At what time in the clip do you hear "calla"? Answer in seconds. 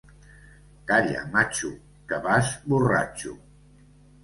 0.91-1.21